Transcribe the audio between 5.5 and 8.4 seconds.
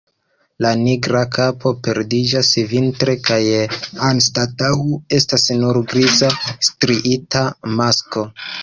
nur griza striita masko.